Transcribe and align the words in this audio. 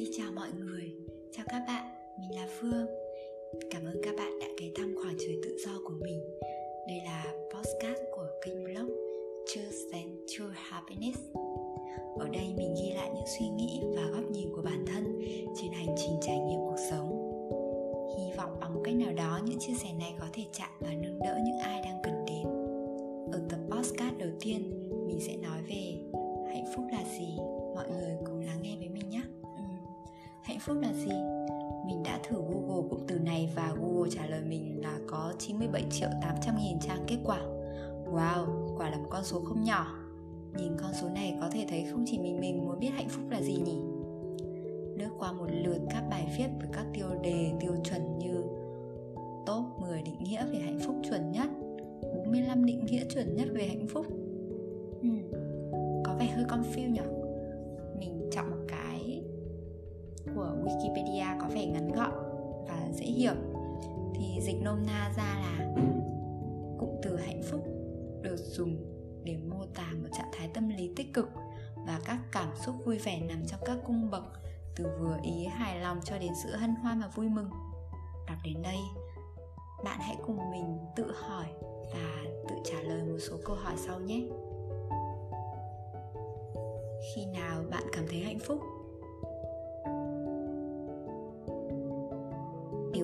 Xin 0.00 0.10
chào 0.12 0.32
mọi 0.34 0.48
người, 0.60 0.94
chào 1.32 1.46
các 1.48 1.62
bạn, 1.66 1.84
mình 2.20 2.38
là 2.38 2.48
Phương. 2.60 2.86
Cảm 3.70 3.84
ơn 3.84 3.96
các 4.02 4.14
bạn 4.16 4.38
đã 4.40 4.46
ghé 4.60 4.66
thăm 4.74 4.94
khoảng 5.02 5.16
trời 5.18 5.38
tự 5.42 5.56
do 5.66 5.70
của 5.84 5.94
mình. 6.00 6.20
Đây 6.88 7.00
là 7.04 7.34
podcast 7.54 8.00
của 8.16 8.26
kênh 8.44 8.64
blog 8.64 8.90
Choose 9.46 9.78
and 9.92 10.10
True 10.28 10.54
Happiness. 10.54 11.18
Ở 12.18 12.28
đây 12.28 12.54
mình 12.56 12.74
ghi 12.82 12.90
lại 12.90 13.10
những 13.14 13.24
suy 13.38 13.48
nghĩ 13.48 13.80
và 13.96 14.02
góc 14.02 14.30
nhìn 14.30 14.48
của 14.56 14.62
bản 14.62 14.84
thân 14.86 15.20
trên 15.56 15.72
hành 15.72 15.94
trình 15.96 16.14
trải 16.22 16.38
nghiệm 16.38 16.60
cuộc 16.60 16.80
sống. 16.90 17.08
Hy 18.18 18.32
vọng 18.36 18.56
bằng 18.60 18.74
một 18.74 18.80
cách 18.84 18.94
nào 18.94 19.12
đó 19.12 19.40
những 19.44 19.58
chia 19.58 19.74
sẻ 19.82 19.88
này 19.98 20.14
có 20.20 20.26
thể 20.32 20.42
chạm 20.52 20.70
và 20.80 20.90
nâng 21.02 21.18
đỡ 21.18 21.38
những 21.44 21.58
ai 21.58 21.80
đang 21.84 22.00
cần 22.02 22.24
đến. 22.26 22.46
Ở 23.32 23.40
tập 23.50 23.60
podcast 23.70 24.18
đầu 24.18 24.30
tiên, 24.40 24.88
mình 25.06 25.20
sẽ 25.20 25.36
nói 25.36 25.58
về 25.68 25.96
hạnh 26.52 26.72
phúc 26.74 26.84
là 26.92 27.04
gì 27.18 27.36
phúc 30.70 30.82
là 30.82 30.92
gì? 30.92 31.12
Mình 31.86 32.02
đã 32.04 32.18
thử 32.28 32.36
Google 32.36 32.88
cụm 32.90 33.00
từ 33.06 33.18
này 33.18 33.50
và 33.54 33.74
Google 33.80 34.10
trả 34.10 34.26
lời 34.26 34.40
mình 34.48 34.80
là 34.82 34.98
có 35.06 35.32
97 35.38 35.84
triệu 35.90 36.08
800 36.22 36.54
nghìn 36.58 36.80
trang 36.80 37.04
kết 37.06 37.16
quả. 37.24 37.38
Wow, 38.12 38.46
quả 38.78 38.90
là 38.90 38.96
một 38.96 39.08
con 39.10 39.24
số 39.24 39.40
không 39.40 39.64
nhỏ. 39.64 39.86
Nhìn 40.58 40.72
con 40.82 40.92
số 41.00 41.08
này 41.08 41.36
có 41.40 41.48
thể 41.52 41.66
thấy 41.68 41.86
không 41.90 42.04
chỉ 42.06 42.18
mình 42.18 42.40
mình 42.40 42.64
muốn 42.64 42.78
biết 42.78 42.88
hạnh 42.88 43.08
phúc 43.08 43.24
là 43.30 43.40
gì 43.40 43.56
nhỉ? 43.64 43.78
Lướt 44.96 45.10
qua 45.18 45.32
một 45.32 45.46
lượt 45.64 45.80
các 45.90 46.02
bài 46.10 46.34
viết 46.38 46.48
với 46.58 46.68
các 46.72 46.86
tiêu 46.94 47.06
đề 47.22 47.52
tiêu 47.60 47.72
chuẩn 47.84 48.18
như 48.18 48.44
Top 49.46 49.64
10 49.80 50.02
định 50.02 50.24
nghĩa 50.24 50.44
về 50.52 50.58
hạnh 50.58 50.78
phúc 50.86 50.96
chuẩn 51.10 51.32
nhất 51.32 51.48
45 52.02 52.64
định 52.64 52.86
nghĩa 52.86 53.04
chuẩn 53.14 53.36
nhất 53.36 53.48
về 53.52 53.66
hạnh 53.66 53.86
phúc. 53.88 54.06
Hmm, 55.02 55.22
Có 56.04 56.16
vẻ 56.18 56.26
hơi 56.26 56.44
con 56.48 56.62
phiêu 56.62 56.88
nhỉ? 56.88 57.19
Wikipedia 60.64 61.40
có 61.40 61.48
vẻ 61.54 61.66
ngắn 61.66 61.92
gọn 61.92 62.12
và 62.68 62.88
dễ 62.92 63.04
hiểu. 63.04 63.34
Thì 64.14 64.40
dịch 64.40 64.62
nôm 64.62 64.86
na 64.86 65.12
ra 65.16 65.40
là 65.40 65.74
cụm 66.78 66.90
từ 67.02 67.16
hạnh 67.16 67.42
phúc 67.50 67.60
được 68.22 68.36
dùng 68.36 68.76
để 69.24 69.36
mô 69.36 69.64
tả 69.74 69.92
một 70.02 70.08
trạng 70.12 70.30
thái 70.32 70.48
tâm 70.54 70.68
lý 70.68 70.90
tích 70.96 71.14
cực 71.14 71.28
và 71.86 72.00
các 72.04 72.18
cảm 72.32 72.48
xúc 72.56 72.74
vui 72.84 72.98
vẻ 72.98 73.20
nằm 73.28 73.46
trong 73.46 73.60
các 73.64 73.78
cung 73.86 74.10
bậc, 74.10 74.24
từ 74.76 74.84
vừa 75.00 75.16
ý 75.22 75.44
hài 75.44 75.80
lòng 75.80 76.00
cho 76.04 76.18
đến 76.18 76.32
sự 76.42 76.50
hân 76.56 76.74
hoan 76.74 77.00
và 77.00 77.08
vui 77.14 77.28
mừng. 77.28 77.50
Đọc 78.26 78.38
đến 78.44 78.62
đây, 78.62 78.78
bạn 79.84 80.00
hãy 80.00 80.16
cùng 80.26 80.50
mình 80.50 80.78
tự 80.96 81.12
hỏi 81.12 81.46
và 81.94 82.24
tự 82.48 82.54
trả 82.64 82.80
lời 82.80 83.02
một 83.02 83.18
số 83.28 83.36
câu 83.44 83.56
hỏi 83.56 83.74
sau 83.76 84.00
nhé. 84.00 84.22
Khi 87.14 87.26
nào 87.26 87.62
bạn 87.70 87.82
cảm 87.92 88.04
thấy 88.08 88.20
hạnh 88.20 88.38
phúc? 88.38 88.58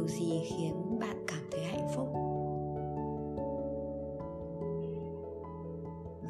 Điều 0.06 0.16
gì 0.16 0.42
khiến 0.44 0.98
bạn 1.00 1.24
cảm 1.26 1.48
thấy 1.52 1.64
hạnh 1.64 1.88
phúc? 1.94 2.08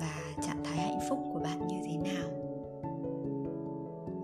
Và 0.00 0.42
trạng 0.42 0.64
thái 0.64 0.78
hạnh 0.78 1.00
phúc 1.08 1.18
của 1.32 1.38
bạn 1.38 1.66
như 1.66 1.76
thế 1.86 1.96
nào? 1.96 2.28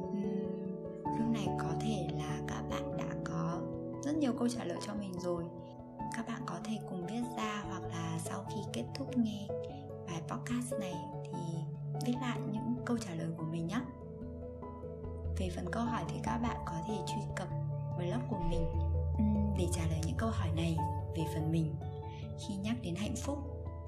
Uhm, 0.09 1.19
lúc 1.19 1.29
này 1.33 1.49
có 1.59 1.69
thể 1.81 2.09
là 2.19 2.41
các 2.49 2.63
bạn 2.71 2.97
đã 2.97 3.15
có 3.25 3.61
rất 4.03 4.17
nhiều 4.17 4.33
câu 4.39 4.49
trả 4.49 4.65
lời 4.65 4.79
cho 4.87 4.95
mình 4.95 5.13
rồi. 5.19 5.45
Các 6.17 6.27
bạn 6.29 6.43
có 6.47 6.55
thể 6.65 6.79
cùng 6.91 7.07
viết 7.07 7.23
ra 7.37 7.65
hoặc 7.69 7.83
là 7.83 8.19
sau 8.25 8.45
khi 8.49 8.61
kết 8.73 8.85
thúc 8.95 9.19
nghe 9.19 9.49
bài 10.07 10.23
podcast 10.29 10.81
này 10.81 10.95
thì 11.25 11.57
viết 12.07 12.15
lại 12.21 12.39
những 12.53 12.77
câu 12.87 12.99
trả 12.99 13.15
lời 13.15 13.29
của 13.37 13.45
mình 13.45 13.67
nhé 13.67 13.81
về 15.39 15.51
phần 15.57 15.65
câu 15.73 15.83
hỏi 15.83 16.05
thì 16.09 16.21
các 16.23 16.39
bạn 16.39 16.57
có 16.67 16.75
thể 16.89 16.95
truy 17.07 17.23
cập 17.37 17.49
blog 17.99 18.23
của 18.31 18.41
mình 18.51 18.92
để 19.59 19.67
trả 19.73 19.87
lời 19.87 20.01
những 20.07 20.17
câu 20.17 20.31
hỏi 20.31 20.49
này, 20.57 20.77
về 21.17 21.25
phần 21.35 21.53
mình, 21.53 21.75
khi 22.39 22.55
nhắc 22.55 22.77
đến 22.83 22.95
hạnh 22.95 23.17
phúc, 23.17 23.39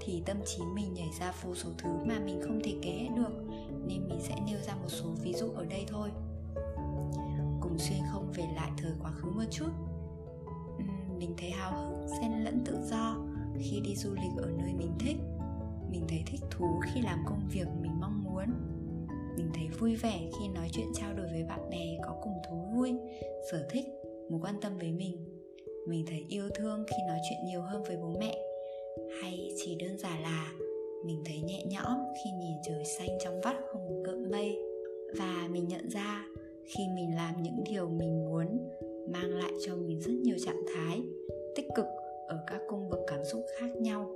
thì 0.01 0.23
tâm 0.27 0.37
trí 0.47 0.63
mình 0.75 0.95
nhảy 0.95 1.09
ra 1.21 1.33
vô 1.43 1.55
số 1.55 1.69
thứ 1.79 1.91
mà 2.05 2.19
mình 2.19 2.41
không 2.43 2.61
thể 2.65 2.75
kể 2.83 2.91
hết 2.91 3.09
được, 3.17 3.45
nên 3.87 4.09
mình 4.09 4.21
sẽ 4.21 4.37
nêu 4.47 4.59
ra 4.67 4.75
một 4.75 4.89
số 4.89 5.07
ví 5.23 5.33
dụ 5.33 5.51
ở 5.51 5.65
đây 5.65 5.85
thôi. 5.89 6.11
Cùng 7.61 7.79
xuyên 7.79 7.99
không 8.13 8.33
về 8.35 8.45
lại 8.57 8.71
thời 8.77 8.93
quá 9.03 9.11
khứ 9.11 9.31
một 9.31 9.45
chút. 9.51 9.71
Mình 11.19 11.35
thấy 11.39 11.51
hào 11.51 11.73
hứng, 11.73 12.09
xen 12.09 12.33
lẫn 12.45 12.65
tự 12.67 12.79
do 12.91 13.17
khi 13.59 13.81
đi 13.81 13.97
du 13.97 14.15
lịch 14.15 14.45
ở 14.45 14.51
nơi 14.59 14.73
mình 14.75 14.93
thích. 14.99 15.17
Mình 15.91 16.05
thấy 16.09 16.23
thích 16.27 16.41
thú 16.51 16.81
khi 16.83 17.01
làm 17.01 17.25
công 17.27 17.49
việc 17.49 17.67
mình 17.81 18.01
mong 18.01 18.25
muốn. 18.25 18.45
Mình 19.37 19.51
thấy 19.55 19.69
vui 19.69 19.97
vẻ 19.97 20.21
khi 20.39 20.49
nói 20.49 20.69
chuyện 20.73 20.87
trao 20.95 21.15
đổi 21.15 21.27
với 21.27 21.45
bạn 21.45 21.71
bè 21.71 21.99
có 22.05 22.17
cùng 22.23 22.35
thú 22.49 22.57
vui, 22.75 22.93
sở 23.51 23.67
thích 23.71 23.94
muốn 24.31 24.41
quan 24.43 24.55
tâm 24.61 24.79
với 24.79 24.93
mình. 24.93 25.17
Mình 25.87 26.05
thấy 26.09 26.25
yêu 26.29 26.49
thương 26.55 26.85
khi 26.87 26.97
nói 27.09 27.19
chuyện 27.29 27.39
nhiều 27.47 27.61
hơn 27.61 27.83
với 27.83 27.97
bố 27.97 28.15
mẹ. 28.21 28.39
Hay 29.23 29.53
chỉ 29.57 29.77
đơn 29.81 29.99
giản 29.99 30.23
là 30.23 30.53
mình 31.05 31.23
thấy 31.25 31.41
nhẹ 31.41 31.65
nhõm 31.65 31.99
khi 32.25 32.31
nhìn 32.41 32.57
trời 32.67 32.85
xanh 32.85 33.19
trong 33.25 33.41
vắt 33.41 33.57
không 33.67 33.87
một 33.87 34.03
cơn 34.05 34.31
mây. 34.31 34.59
Và 35.19 35.49
mình 35.51 35.69
nhận 35.69 35.89
ra 35.89 36.27
khi 36.65 36.83
mình 36.95 37.15
làm 37.17 37.43
những 37.43 37.65
điều 37.71 37.89
mình 37.89 38.25
muốn 38.25 38.69
mang 39.09 39.31
lại 39.31 39.53
cho 39.67 39.77
mình 39.77 40.01
rất 40.01 40.13
nhiều 40.13 40.37
trạng 40.45 40.63
thái 40.75 41.03
tích 41.55 41.67
cực 41.75 41.87
ở 42.29 42.39
các 42.47 42.61
cung 42.69 42.89
bậc 42.91 43.01
cảm 43.07 43.25
xúc 43.25 43.41
khác 43.59 43.77
nhau. 43.77 44.15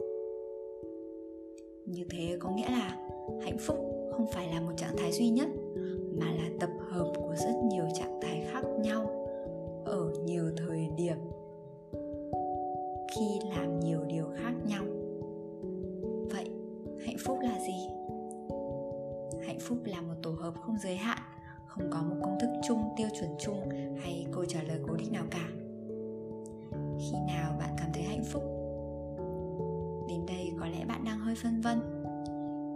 Như 1.87 2.05
thế 2.11 2.37
có 2.41 2.51
nghĩa 2.51 2.71
là 2.71 3.09
hạnh 3.43 3.59
phúc 3.59 3.77
không 4.13 4.27
phải 4.33 4.49
là 4.49 4.61
một 4.61 4.73
trạng 4.77 4.97
thái 4.97 5.13
duy 5.13 5.29
nhất, 5.29 5.49
mà 6.19 6.27
là 6.27 6.51
tập 6.61 6.71
hợp 6.89 7.13
của 7.17 7.35
rất 7.37 7.55
nhiều 7.71 7.85
trạng 7.95 8.21
thái 8.23 8.47
khác 8.53 8.63
nhau. 8.81 9.18
Một 20.09 20.15
tổ 20.23 20.31
hợp 20.31 20.55
không 20.61 20.79
giới 20.79 20.97
hạn, 20.97 21.19
không 21.67 21.91
có 21.91 22.03
một 22.03 22.17
công 22.23 22.39
thức 22.41 22.49
chung, 22.69 22.83
tiêu 22.97 23.09
chuẩn 23.21 23.31
chung 23.41 23.69
hay 24.03 24.27
câu 24.33 24.45
trả 24.45 24.63
lời 24.63 24.81
cố 24.89 24.95
định 24.95 25.13
nào 25.13 25.25
cả. 25.31 25.49
Khi 26.99 27.17
nào 27.27 27.57
bạn 27.59 27.71
cảm 27.79 27.91
thấy 27.95 28.03
hạnh 28.03 28.25
phúc? 28.25 28.43
Đến 30.09 30.27
đây 30.27 30.53
có 30.61 30.67
lẽ 30.67 30.85
bạn 30.85 31.05
đang 31.05 31.19
hơi 31.19 31.35
phân 31.35 31.61
vân. 31.61 31.79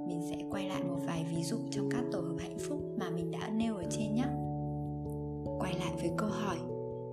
Mình 0.09 0.22
sẽ 0.31 0.37
quay 0.50 0.69
lại 0.69 0.82
một 0.82 0.98
vài 1.06 1.26
ví 1.31 1.42
dụ 1.42 1.56
trong 1.71 1.88
các 1.91 2.04
tổ 2.12 2.21
hợp 2.21 2.37
hạnh 2.38 2.59
phúc 2.59 2.78
mà 2.97 3.10
mình 3.10 3.31
đã 3.31 3.48
nêu 3.48 3.76
ở 3.76 3.84
trên 3.91 4.15
nhé. 4.15 4.25
Quay 5.59 5.75
lại 5.78 5.92
với 6.00 6.10
câu 6.16 6.28
hỏi, 6.28 6.56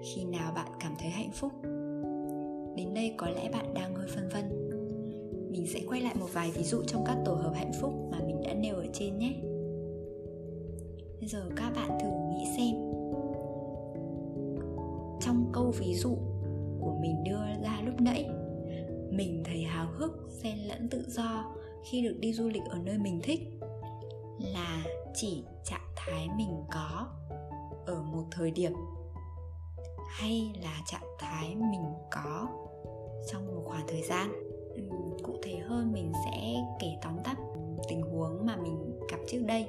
khi 0.04 0.26
nào 0.26 0.52
bạn 0.56 0.68
cảm 0.80 0.96
thấy 1.00 1.10
hạnh 1.10 1.32
phúc? 1.34 1.52
Đến 2.76 2.94
đây 2.94 3.14
có 3.18 3.30
lẽ 3.30 3.50
bạn 3.54 3.74
đang 3.74 3.96
hơi 3.96 4.08
phân 4.16 4.30
vân. 4.34 4.70
Mình 5.52 5.68
sẽ 5.74 5.80
quay 5.88 6.02
lại 6.02 6.16
một 6.20 6.28
vài 6.34 6.52
ví 6.52 6.64
dụ 6.64 6.84
trong 6.88 7.04
các 7.06 7.18
tổ 7.26 7.34
hợp 7.34 7.52
hạnh 7.56 7.72
phúc 7.82 7.94
mà 8.12 8.18
mình 8.28 8.42
đã 8.44 8.54
nêu 8.54 8.76
ở 8.76 8.86
trên 8.94 9.18
nhé 9.20 9.34
giờ 11.30 11.50
các 11.56 11.72
bạn 11.76 11.98
thử 12.02 12.08
nghĩ 12.30 12.46
xem. 12.58 12.76
Trong 15.22 15.50
câu 15.54 15.74
ví 15.80 15.94
dụ 15.94 16.18
của 16.80 16.98
mình 17.02 17.24
đưa 17.24 17.64
ra 17.64 17.82
lúc 17.86 18.02
nãy, 18.02 18.30
mình 19.12 19.44
thấy 19.46 19.64
háo 19.64 19.88
hức, 19.92 20.28
xen 20.30 20.58
lẫn 20.58 20.90
tự 20.90 21.06
do 21.08 21.56
khi 21.84 22.02
được 22.02 22.18
đi 22.20 22.34
du 22.34 22.50
lịch 22.50 22.64
ở 22.70 22.78
nơi 22.84 22.98
mình 22.98 23.20
thích 23.24 23.40
là 24.40 24.84
chỉ 25.14 25.44
trạng 25.64 25.88
thái 25.96 26.28
mình 26.38 26.64
có 26.72 27.08
ở 27.86 28.02
một 28.02 28.24
thời 28.32 28.52
điểm 28.52 28.74
hay 30.10 30.54
là 30.64 30.82
trạng 30.86 31.08
thái 31.20 31.56
mình 31.56 31.84
có 32.12 32.48
trong 33.32 33.48
một 33.48 33.62
khoảng 33.66 33.88
thời 33.88 34.02
gian. 34.02 34.32
Cụ 35.24 35.34
thể 35.44 35.58
hơn 35.58 35.92
mình 35.94 36.12
sẽ 36.26 36.56
kể 36.80 36.88
tóm 37.02 37.18
tắt 37.24 37.38
tình 37.90 38.02
huống 38.02 38.46
mà 38.46 38.56
mình 38.56 39.00
gặp 39.12 39.18
trước 39.28 39.44
đây 39.48 39.68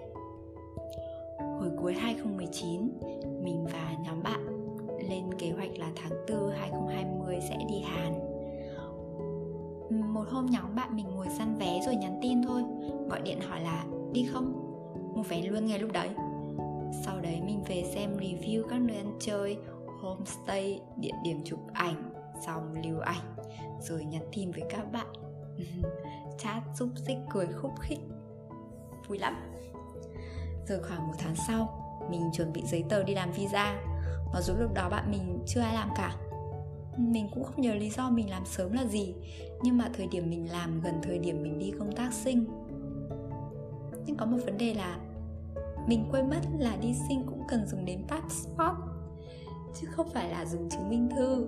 hồi 1.60 1.70
cuối 1.76 1.94
2019 1.94 2.80
mình 3.42 3.66
và 3.72 3.96
nhóm 4.04 4.22
bạn 4.22 4.46
lên 5.08 5.34
kế 5.38 5.50
hoạch 5.50 5.78
là 5.78 5.90
tháng 5.96 6.12
4 6.28 6.50
2020 6.50 7.38
sẽ 7.48 7.56
đi 7.68 7.80
Hàn. 7.80 8.12
Một 10.12 10.24
hôm 10.28 10.46
nhóm 10.46 10.74
bạn 10.74 10.96
mình 10.96 11.06
ngồi 11.14 11.26
săn 11.38 11.54
vé 11.54 11.80
rồi 11.86 11.96
nhắn 11.96 12.18
tin 12.22 12.42
thôi, 12.42 12.62
gọi 13.08 13.20
điện 13.20 13.40
hỏi 13.40 13.60
là 13.60 13.84
đi 14.12 14.28
không? 14.32 14.52
Mua 15.14 15.22
vé 15.22 15.42
luôn 15.42 15.66
ngay 15.66 15.78
lúc 15.78 15.92
đấy. 15.92 16.08
Sau 17.04 17.20
đấy 17.20 17.40
mình 17.46 17.64
về 17.68 17.84
xem 17.94 18.16
review 18.16 18.62
các 18.68 18.80
nơi 18.80 18.96
ăn 18.96 19.16
chơi, 19.20 19.58
homestay, 20.00 20.80
địa 20.96 21.14
điểm 21.24 21.40
chụp 21.44 21.60
ảnh 21.72 22.12
xong 22.46 22.74
lưu 22.84 23.00
ảnh, 23.00 23.34
rồi 23.80 24.04
nhắn 24.04 24.22
tin 24.32 24.50
với 24.50 24.62
các 24.70 24.92
bạn. 24.92 25.06
Chat 26.38 26.62
xúc 26.74 26.88
xích, 27.06 27.18
cười 27.30 27.46
khúc 27.46 27.72
khích. 27.80 28.00
Vui 29.08 29.18
lắm 29.18 29.34
rồi 30.70 30.82
khoảng 30.82 31.06
một 31.06 31.14
tháng 31.18 31.36
sau, 31.36 31.68
mình 32.10 32.30
chuẩn 32.32 32.52
bị 32.52 32.62
giấy 32.66 32.84
tờ 32.88 33.02
đi 33.02 33.14
làm 33.14 33.32
visa. 33.32 33.80
Mặc 34.32 34.40
dù 34.40 34.54
lúc 34.54 34.74
đó 34.74 34.88
bạn 34.88 35.10
mình 35.10 35.38
chưa 35.46 35.60
ai 35.60 35.74
làm 35.74 35.88
cả. 35.96 36.16
Mình 36.98 37.28
cũng 37.34 37.44
không 37.44 37.60
nhớ 37.60 37.74
lý 37.74 37.90
do 37.90 38.10
mình 38.10 38.30
làm 38.30 38.46
sớm 38.46 38.72
là 38.72 38.84
gì, 38.84 39.14
nhưng 39.62 39.78
mà 39.78 39.90
thời 39.96 40.06
điểm 40.06 40.30
mình 40.30 40.52
làm 40.52 40.80
gần 40.80 40.94
thời 41.02 41.18
điểm 41.18 41.42
mình 41.42 41.58
đi 41.58 41.72
công 41.78 41.92
tác 41.92 42.12
sinh. 42.12 42.44
Nhưng 44.06 44.16
có 44.16 44.26
một 44.26 44.38
vấn 44.44 44.58
đề 44.58 44.74
là 44.74 44.98
mình 45.88 46.04
quên 46.10 46.30
mất 46.30 46.40
là 46.58 46.76
đi 46.76 46.94
sinh 47.08 47.22
cũng 47.26 47.42
cần 47.48 47.66
dùng 47.66 47.84
đến 47.84 48.04
passport, 48.08 48.76
chứ 49.80 49.86
không 49.90 50.08
phải 50.10 50.30
là 50.30 50.46
dùng 50.46 50.68
chứng 50.70 50.88
minh 50.90 51.08
thư. 51.16 51.46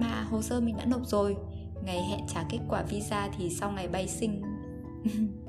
Mà 0.00 0.22
hồ 0.30 0.42
sơ 0.42 0.60
mình 0.60 0.76
đã 0.76 0.84
nộp 0.84 1.06
rồi. 1.06 1.36
Ngày 1.82 2.02
hẹn 2.10 2.20
trả 2.28 2.44
kết 2.50 2.58
quả 2.68 2.82
visa 2.82 3.28
thì 3.38 3.50
sau 3.50 3.70
ngày 3.70 3.88
bay 3.88 4.08
sinh. 4.08 4.42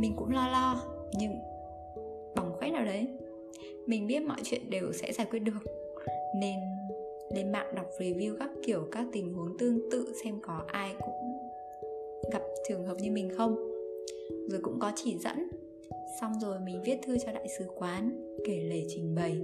mình 0.00 0.12
cũng 0.16 0.30
lo 0.30 0.48
lo, 0.48 0.82
nhưng 1.18 1.32
bỏng 2.36 2.52
khoét 2.58 2.72
nào 2.72 2.84
đấy. 2.84 3.08
Mình 3.86 4.06
biết 4.06 4.22
mọi 4.22 4.38
chuyện 4.44 4.70
đều 4.70 4.92
sẽ 4.92 5.12
giải 5.12 5.26
quyết 5.30 5.38
được. 5.38 5.58
Nên 6.40 6.58
lên 7.34 7.52
mạng 7.52 7.74
đọc 7.74 7.86
review 7.98 8.36
các 8.38 8.50
kiểu, 8.66 8.88
các 8.92 9.06
tình 9.12 9.34
huống 9.34 9.58
tương 9.58 9.90
tự 9.90 10.12
xem 10.24 10.38
có 10.42 10.64
ai 10.66 10.94
cũng 10.98 11.38
gặp 12.32 12.42
trường 12.68 12.84
hợp 12.84 12.96
như 13.00 13.10
mình 13.10 13.30
không. 13.36 13.56
Rồi 14.48 14.60
cũng 14.62 14.78
có 14.80 14.92
chỉ 14.96 15.18
dẫn. 15.18 15.48
Xong 16.20 16.32
rồi 16.40 16.60
mình 16.60 16.82
viết 16.84 16.96
thư 17.02 17.18
cho 17.18 17.32
đại 17.32 17.48
sứ 17.58 17.64
quán, 17.74 18.34
kể 18.46 18.60
lể 18.70 18.84
trình 18.88 19.14
bày, 19.14 19.40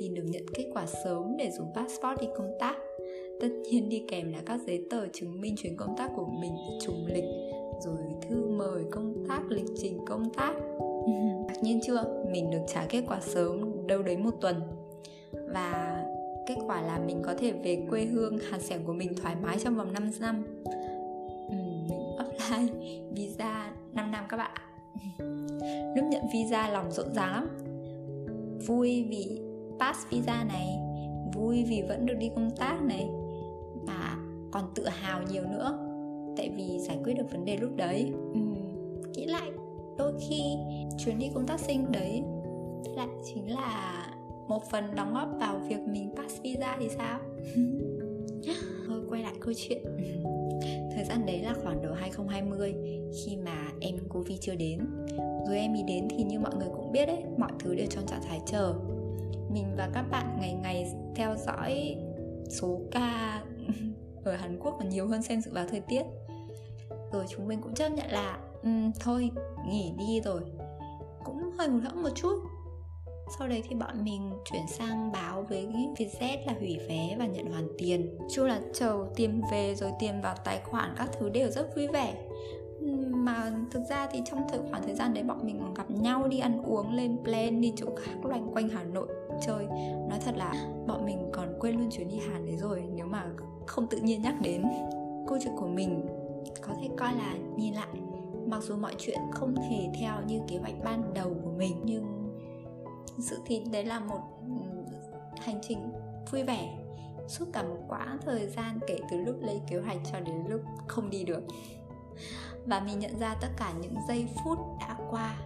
xin 0.00 0.14
được 0.14 0.22
nhận 0.26 0.42
kết 0.54 0.70
quả 0.74 0.86
sớm 1.04 1.36
để 1.38 1.50
dùng 1.50 1.72
passport 1.74 2.20
đi 2.20 2.26
công 2.36 2.56
tác. 2.60 2.76
Tất 3.40 3.48
nhiên 3.70 3.88
đi 3.88 4.02
kèm 4.08 4.32
là 4.32 4.42
các 4.46 4.60
giấy 4.66 4.86
tờ 4.90 5.08
chứng 5.12 5.40
minh 5.40 5.54
chuyến 5.56 5.76
công 5.76 5.94
tác 5.98 6.10
của 6.16 6.26
mình 6.40 6.52
trùng 6.80 7.03
tác 9.34 9.50
lịch 9.50 9.70
trình 9.76 9.98
công 10.06 10.30
tác. 10.30 10.52
Ngạc 11.46 11.62
nhiên 11.62 11.80
chưa? 11.86 12.24
Mình 12.32 12.50
được 12.50 12.62
trả 12.68 12.86
kết 12.86 13.02
quả 13.08 13.20
sớm 13.20 13.86
đâu 13.86 14.02
đấy 14.02 14.16
một 14.16 14.30
tuần. 14.40 14.60
Và 15.32 16.00
kết 16.46 16.56
quả 16.66 16.82
là 16.82 16.98
mình 17.06 17.22
có 17.22 17.34
thể 17.38 17.52
về 17.52 17.86
quê 17.90 18.04
hương 18.04 18.38
hạt 18.38 18.58
sẻng 18.60 18.84
của 18.84 18.92
mình 18.92 19.12
thoải 19.22 19.36
mái 19.42 19.58
trong 19.58 19.76
vòng 19.76 19.92
5 19.92 20.10
năm. 20.20 20.44
Ừ, 21.48 21.56
mình 21.88 22.16
apply 22.18 22.70
visa 23.14 23.72
5 23.92 24.10
năm 24.10 24.24
các 24.28 24.36
bạn. 24.36 24.56
Lúc 25.96 26.04
nhận 26.10 26.22
visa 26.32 26.68
lòng 26.68 26.92
rộn 26.92 27.14
ràng 27.14 27.30
lắm. 27.32 27.48
Vui 28.66 29.06
vì 29.10 29.40
pass 29.80 29.98
visa 30.10 30.44
này 30.48 30.78
vui 31.34 31.64
vì 31.64 31.82
vẫn 31.82 32.06
được 32.06 32.14
đi 32.14 32.30
công 32.36 32.50
tác 32.50 32.82
này 32.82 33.08
và 33.86 34.16
còn 34.50 34.64
tự 34.74 34.88
hào 34.88 35.22
nhiều 35.22 35.42
nữa. 35.42 35.78
Tại 36.36 36.50
vì 36.56 36.78
giải 36.78 36.98
quyết 37.04 37.14
được 37.14 37.32
vấn 37.32 37.44
đề 37.44 37.56
lúc 37.56 37.70
đấy. 37.76 38.12
Đôi 38.34 38.43
khi 40.20 40.42
chuyến 40.98 41.18
đi 41.18 41.30
công 41.34 41.46
tác 41.46 41.60
sinh 41.60 41.92
đấy. 41.92 42.22
Lại 42.96 43.08
chính 43.24 43.54
là 43.54 44.06
một 44.48 44.70
phần 44.70 44.94
đóng 44.94 45.14
góp 45.14 45.28
vào 45.40 45.58
việc 45.58 45.80
mình 45.80 46.14
pass 46.16 46.42
visa 46.42 46.76
thì 46.80 46.88
sao? 46.88 47.20
Thôi 48.86 49.02
quay 49.10 49.22
lại 49.22 49.34
câu 49.40 49.54
chuyện. 49.56 49.82
Thời 50.94 51.04
gian 51.04 51.26
đấy 51.26 51.42
là 51.42 51.54
khoảng 51.62 51.82
đầu 51.82 51.92
2020 51.94 52.74
khi 53.14 53.36
mà 53.36 53.72
em 53.80 53.96
Covid 54.08 54.38
chưa 54.40 54.54
đến. 54.54 54.80
Rồi 55.46 55.58
em 55.58 55.74
ý 55.74 55.82
đến 55.82 56.08
thì 56.10 56.24
như 56.24 56.40
mọi 56.40 56.54
người 56.56 56.68
cũng 56.76 56.92
biết 56.92 57.06
đấy 57.06 57.24
mọi 57.38 57.50
thứ 57.58 57.74
đều 57.74 57.86
trong 57.86 58.06
trạng 58.06 58.22
thái 58.28 58.40
chờ. 58.46 58.74
Mình 59.52 59.64
và 59.76 59.90
các 59.94 60.02
bạn 60.10 60.36
ngày 60.40 60.52
ngày 60.62 60.92
theo 61.14 61.36
dõi 61.46 61.96
số 62.48 62.80
ca 62.90 63.42
ở 64.24 64.36
Hàn 64.36 64.58
Quốc 64.58 64.76
còn 64.78 64.88
nhiều 64.88 65.06
hơn 65.06 65.22
xem 65.22 65.40
dự 65.40 65.50
báo 65.52 65.66
thời 65.70 65.80
tiết. 65.80 66.02
Rồi 67.12 67.24
chúng 67.28 67.48
mình 67.48 67.60
cũng 67.62 67.74
chấp 67.74 67.88
nhận 67.88 68.10
là 68.10 68.38
um, 68.64 68.92
thôi 69.00 69.30
nghỉ 69.66 69.92
đi 69.98 70.20
rồi. 70.20 70.40
Cũng 71.24 71.50
hơi 71.58 71.68
hụt 71.68 71.82
hẫng 71.82 72.02
một 72.02 72.10
chút. 72.14 72.36
Sau 73.38 73.48
đấy 73.48 73.62
thì 73.68 73.74
bọn 73.74 74.04
mình 74.04 74.32
chuyển 74.44 74.66
sang 74.68 75.12
báo 75.12 75.42
với 75.42 75.66
Vietjet 75.66 76.46
là 76.46 76.54
hủy 76.58 76.78
vé 76.88 77.16
và 77.18 77.26
nhận 77.26 77.52
hoàn 77.52 77.68
tiền. 77.78 78.18
Chung 78.30 78.46
là 78.46 78.60
chờ 78.74 79.06
tiền 79.16 79.42
về 79.50 79.74
rồi 79.74 79.92
tiền 79.98 80.20
vào 80.20 80.34
tài 80.44 80.60
khoản 80.64 80.94
các 80.96 81.10
thứ 81.18 81.28
đều 81.28 81.50
rất 81.50 81.76
vui 81.76 81.86
vẻ. 81.86 82.14
Ừ, 82.80 82.86
mà 83.10 83.52
thực 83.70 83.82
ra 83.90 84.08
thì 84.12 84.22
trong 84.24 84.46
thời 84.48 84.60
khoảng 84.70 84.82
thời 84.82 84.94
gian 84.94 85.14
đấy 85.14 85.24
bọn 85.24 85.46
mình 85.46 85.60
còn 85.60 85.74
gặp 85.74 85.90
nhau 85.90 86.28
đi 86.28 86.38
ăn 86.38 86.62
uống 86.62 86.94
lên 86.94 87.18
plan 87.24 87.60
đi 87.60 87.72
chỗ 87.76 87.86
khác 87.96 88.24
loanh 88.24 88.50
quanh 88.54 88.68
Hà 88.68 88.84
Nội. 88.84 89.08
Chơi 89.46 89.66
nói 90.08 90.18
thật 90.24 90.34
là 90.36 90.52
bọn 90.86 91.04
mình 91.04 91.30
còn 91.32 91.56
quên 91.60 91.76
luôn 91.76 91.90
chuyến 91.90 92.08
đi 92.08 92.16
Hàn 92.16 92.46
đấy 92.46 92.56
rồi 92.56 92.84
nếu 92.94 93.06
mà 93.06 93.26
không 93.66 93.86
tự 93.86 93.98
nhiên 93.98 94.22
nhắc 94.22 94.34
đến. 94.40 94.64
Câu 95.28 95.38
chuyện 95.44 95.54
của 95.56 95.66
mình 95.66 96.06
có 96.60 96.74
thể 96.80 96.88
coi 96.96 97.12
là 97.14 97.34
nhìn 97.56 97.74
lại 97.74 97.88
mặc 98.46 98.62
dù 98.62 98.76
mọi 98.76 98.94
chuyện 98.98 99.18
không 99.32 99.54
thể 99.56 99.88
theo 100.00 100.14
như 100.26 100.40
kế 100.48 100.58
hoạch 100.58 100.74
ban 100.84 101.14
đầu 101.14 101.36
của 101.44 101.50
mình, 101.50 101.80
nhưng 101.84 102.30
sự 103.18 103.38
thì 103.46 103.62
đấy 103.72 103.84
là 103.84 104.00
một 104.00 104.20
ừ, 104.48 104.54
hành 105.40 105.60
trình 105.62 105.92
vui 106.32 106.42
vẻ, 106.42 106.78
suốt 107.28 107.44
cả 107.52 107.62
một 107.62 107.78
quãng 107.88 108.18
thời 108.24 108.46
gian 108.46 108.78
kể 108.86 108.98
từ 109.10 109.16
lúc 109.16 109.36
lấy 109.40 109.60
kế 109.68 109.78
hoạch 109.80 109.98
cho 110.12 110.20
đến 110.20 110.44
lúc 110.48 110.60
không 110.86 111.10
đi 111.10 111.24
được. 111.24 111.42
Và 112.66 112.80
mình 112.80 112.98
nhận 112.98 113.18
ra 113.18 113.36
tất 113.40 113.48
cả 113.56 113.72
những 113.80 113.94
giây 114.08 114.28
phút 114.44 114.58
đã 114.80 114.96
qua 115.10 115.36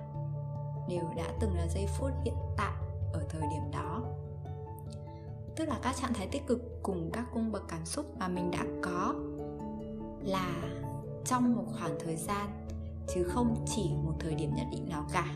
đều 0.88 1.02
đã 1.16 1.24
từng 1.40 1.54
là 1.54 1.66
giây 1.66 1.86
phút 1.98 2.10
hiện 2.24 2.34
tại 2.56 2.72
ở 3.12 3.22
thời 3.28 3.42
điểm 3.42 3.70
đó. 3.72 4.02
Tức 5.56 5.68
là 5.68 5.78
các 5.82 5.96
trạng 5.96 6.14
thái 6.14 6.26
tích 6.26 6.46
cực 6.46 6.82
cùng 6.82 7.10
các 7.12 7.24
cung 7.34 7.52
bậc 7.52 7.62
cảm 7.68 7.84
xúc 7.84 8.06
mà 8.18 8.28
mình 8.28 8.50
đã 8.50 8.64
có 8.82 9.14
là 10.22 10.62
trong 11.24 11.56
một 11.56 11.64
khoảng 11.72 11.98
thời 12.04 12.16
gian 12.16 12.57
chứ 13.14 13.22
không 13.24 13.64
chỉ 13.66 13.90
một 14.04 14.12
thời 14.18 14.34
điểm 14.34 14.50
nhất 14.56 14.66
định 14.72 14.88
nào 14.88 15.06
cả. 15.12 15.34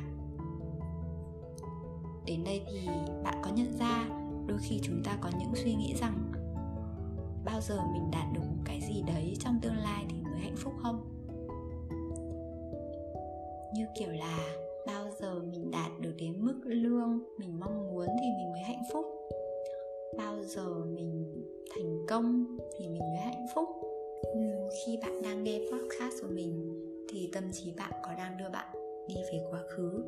Đến 2.27 2.45
đây 2.45 2.63
thì 2.71 2.89
bạn 3.25 3.43
có 3.43 3.51
nhận 3.51 3.79
ra 3.79 4.09
đôi 4.47 4.59
khi 4.63 4.81
chúng 4.83 5.03
ta 5.05 5.19
có 5.21 5.31
những 5.39 5.55
suy 5.55 5.75
nghĩ 5.75 5.95
rằng 6.01 6.33
bao 7.45 7.61
giờ 7.61 7.79
mình 7.93 8.11
đạt 8.13 8.27
được 8.35 8.41
một 8.41 8.63
cái 8.65 8.81
gì 8.89 9.03
đấy 9.07 9.37
trong 9.41 9.59
tương 9.63 9.77
lai 9.77 10.05
thì 10.09 10.17
mới 10.23 10.41
hạnh 10.41 10.57
phúc 10.57 10.73
không? 10.83 11.09
Như 13.75 13.87
kiểu 13.99 14.13
là 14.13 14.39
bao 14.87 15.07
giờ 15.21 15.41
mình 15.41 15.71
đạt 15.71 15.91
được 16.01 16.15
đến 16.19 16.45
mức 16.45 16.61
lương 16.65 17.23
mình 17.39 17.61
mong 17.61 17.87
muốn 17.87 18.07
thì 18.07 18.27
mình 18.39 18.53
mới 18.53 18.63
hạnh 18.63 18.83
phúc. 18.93 19.07
Bao 20.19 20.43
giờ 20.43 20.85
mình 20.85 21.35
thành 21.75 22.07
công 22.09 22.57
thì 22.79 22.89
mình 22.89 23.01
mới 23.01 23.19
hạnh 23.19 23.47
phúc. 23.55 23.69
Ừ, 24.23 24.41
khi 24.87 24.99
bạn 25.03 25.23
đang 25.23 25.45
nghe 25.45 25.59
podcast 25.59 26.15
của 26.23 26.29
mình 26.31 26.82
thì 27.13 27.31
tâm 27.33 27.45
trí 27.53 27.73
bạn 27.77 27.93
có 28.03 28.15
đang 28.19 28.37
đưa 28.39 28.49
bạn 28.49 28.67
đi 29.09 29.15
về 29.33 29.41
quá 29.51 29.61
khứ 29.69 30.03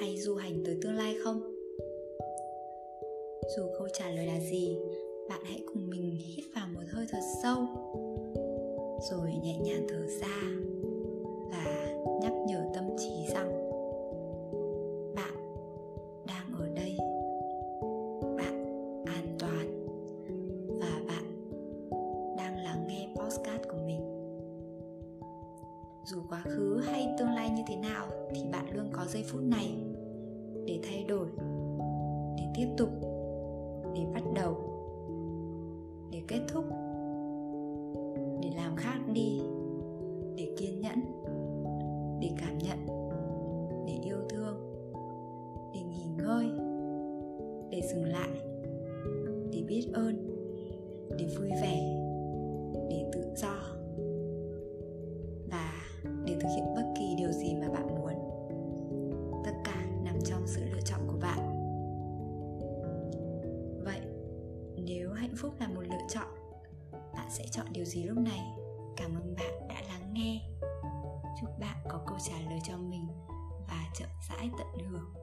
hay 0.00 0.18
du 0.18 0.34
hành 0.34 0.62
tới 0.64 0.78
tương 0.82 0.96
lai 0.96 1.16
không? 1.24 1.40
Dù 3.56 3.62
câu 3.78 3.88
trả 3.92 4.10
lời 4.10 4.26
là 4.26 4.40
gì, 4.40 4.78
bạn 5.28 5.40
hãy 5.44 5.60
cùng 5.66 5.90
mình 5.90 6.16
hít 6.16 6.44
vào 6.54 6.68
một 6.74 6.80
hơi 6.92 7.06
thật 7.10 7.20
sâu, 7.42 7.66
rồi 9.10 9.30
nhẹ 9.42 9.58
nhàng 9.58 9.86
thở 9.88 10.06
ra 10.20 10.40
và 11.50 11.94
nhắc 12.22 12.32
nhở 12.48 12.64
tâm 12.74 12.84
trí 12.98 13.34
rằng 13.34 13.65
như 27.56 27.62
thế 27.66 27.76
nào 27.76 28.06
thì 28.34 28.44
bạn 28.52 28.76
luôn 28.76 28.86
có 28.92 29.04
giây 29.04 29.24
phút 29.26 29.42
này 29.42 29.76
để 30.66 30.80
thay 30.82 31.04
đổi, 31.04 31.26
để 32.36 32.44
tiếp 32.54 32.68
tục, 32.76 32.88
để 33.94 34.06
bắt 34.14 34.22
đầu, 34.34 34.56
để 36.12 36.22
kết 36.28 36.40
thúc, 36.48 36.64
để 38.42 38.50
làm 38.56 38.76
khác 38.76 38.98
đi, 39.12 39.40
để 40.36 40.54
kiên 40.58 40.80
nhẫn, 40.80 41.00
để 42.20 42.30
cảm 42.38 42.58
nhận, 42.58 42.86
để 43.86 43.98
yêu 44.04 44.18
thương, 44.28 44.56
để 45.74 45.80
nghỉ 45.80 46.04
ngơi, 46.18 46.46
để 47.70 47.80
dừng 47.92 48.04
lại, 48.04 48.30
để 49.52 49.62
biết 49.68 49.86
ơn, 49.92 50.26
để 51.18 51.26
vui 51.38 51.48
vẻ. 51.62 51.95
Nếu 64.86 65.12
hạnh 65.12 65.34
phúc 65.36 65.54
là 65.60 65.68
một 65.68 65.80
lựa 65.80 66.06
chọn, 66.08 66.28
bạn 66.92 67.26
sẽ 67.30 67.44
chọn 67.50 67.66
điều 67.72 67.84
gì 67.84 68.04
lúc 68.04 68.18
này? 68.18 68.40
Cảm 68.96 69.14
ơn 69.14 69.34
bạn 69.34 69.68
đã 69.68 69.82
lắng 69.88 70.12
nghe. 70.12 70.40
Chúc 71.40 71.50
bạn 71.60 71.76
có 71.88 72.00
câu 72.06 72.18
trả 72.22 72.50
lời 72.50 72.58
cho 72.64 72.76
mình 72.76 73.08
và 73.68 73.84
chậm 73.94 74.08
rãi 74.28 74.50
tận 74.58 74.86
hưởng 74.90 75.14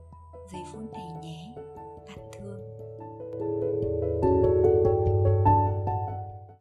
giây 0.52 0.62
phút 0.72 0.94
này 0.94 1.08
nhé. 1.22 1.56
Bạn 2.08 2.20
thương. 2.34 4.13